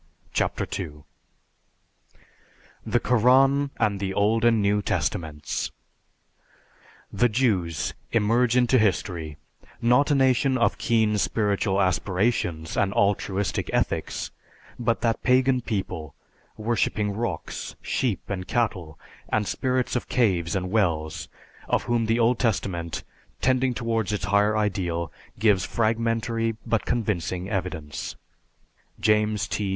CHAPTER 0.33 0.63
II 0.79 1.03
THE 2.83 2.99
KORAN 2.99 3.69
AND 3.79 3.99
THE 3.99 4.15
OLD 4.15 4.43
AND 4.43 4.59
NEW 4.59 4.81
TESTAMENTS 4.81 5.69
_The 7.15 7.29
Jews 7.31 7.93
emerge 8.11 8.57
into 8.57 8.79
history, 8.79 9.37
not 9.79 10.09
a 10.09 10.15
nation 10.15 10.57
of 10.57 10.79
keen 10.79 11.19
spiritual 11.19 11.79
aspirations 11.79 12.75
and 12.75 12.91
altruistic 12.95 13.69
ethics, 13.71 14.31
but 14.79 15.01
that 15.01 15.21
pagan 15.21 15.61
people, 15.61 16.15
worshipping 16.57 17.11
rocks, 17.11 17.75
sheep 17.83 18.27
and 18.27 18.47
cattle, 18.47 18.97
and 19.29 19.45
spirits 19.47 19.95
of 19.95 20.09
caves 20.09 20.55
and 20.55 20.71
wells, 20.71 21.27
of 21.69 21.83
whom 21.83 22.07
the 22.07 22.17
Old 22.17 22.39
Testament, 22.39 23.03
tending 23.39 23.75
towards 23.75 24.11
its 24.11 24.25
higher 24.25 24.57
ideal, 24.57 25.11
gives 25.37 25.63
fragmentary 25.63 26.57
but 26.65 26.87
convincing 26.87 27.49
evidence_. 27.49 28.15
JAMES 28.99 29.47
T. 29.47 29.69